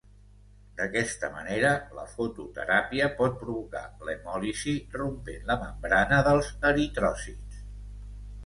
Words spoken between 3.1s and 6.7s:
pot provocar l'hemòlisi rompent la membrana dels